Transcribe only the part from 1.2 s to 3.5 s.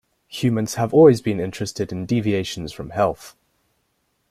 been interested in deviations from health.